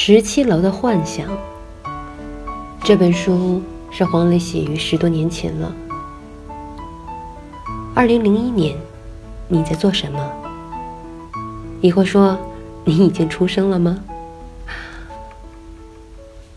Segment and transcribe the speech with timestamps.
[0.00, 1.26] 十七楼的幻想》
[2.84, 3.60] 这本书
[3.90, 5.74] 是黄磊写于十多年前了。
[7.96, 8.76] 二零零一年，
[9.48, 10.32] 你在做什么？
[11.80, 12.38] 你或说，
[12.84, 13.98] 你已经出生了吗？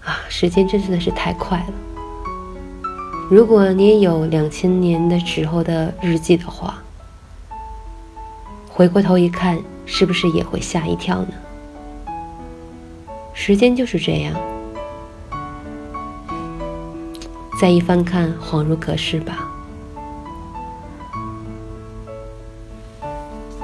[0.06, 1.74] 啊，时间真的是太快了。
[3.28, 6.76] 如果你也有两千年的时候的日记的话，
[8.70, 11.34] 回过头一看，是不是也会吓一跳呢？
[13.44, 14.36] 时间就是这样，
[17.60, 19.50] 再一翻看，恍如隔世吧。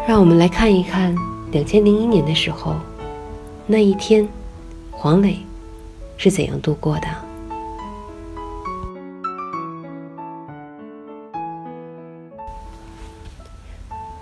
[0.07, 1.15] 让我们来看一看，
[1.51, 2.75] 两千零一年的时候，
[3.67, 4.27] 那一天，
[4.89, 5.37] 黄磊
[6.17, 7.07] 是怎样度过的？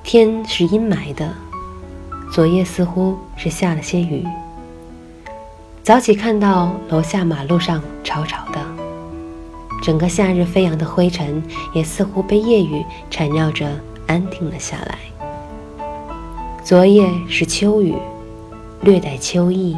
[0.03, 1.33] 天是阴霾的，
[2.29, 4.27] 昨夜似乎是下了些雨。
[5.85, 8.59] 早起看到楼下马路上吵吵的，
[9.83, 11.43] 整个夏日飞扬的灰尘
[11.75, 13.69] 也似乎被夜雨缠绕着
[14.07, 14.97] 安定了下来。
[16.63, 17.93] 昨夜是秋雨，
[18.81, 19.77] 略带秋意。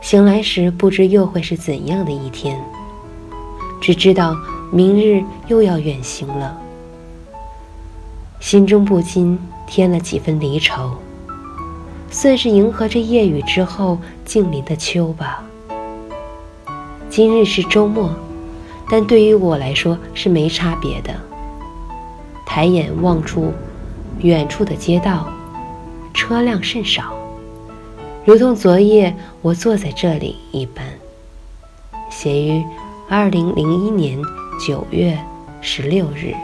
[0.00, 2.60] 醒来时不知又会是怎样的一天，
[3.80, 4.34] 只知道
[4.72, 6.60] 明日又要远行了，
[8.40, 10.90] 心中不禁添了几分离愁。
[12.10, 15.44] 算是迎合着夜雨之后静临的秋吧。
[17.10, 18.10] 今日是周末，
[18.90, 21.14] 但对于我来说是没差别的。
[22.46, 23.52] 抬眼望出
[24.20, 25.28] 远处的街道，
[26.14, 27.12] 车辆甚少，
[28.24, 30.84] 如同昨夜我坐在这里一般。
[32.10, 32.64] 写于
[33.08, 34.18] 二零零一年
[34.66, 35.18] 九月
[35.60, 36.34] 十六日。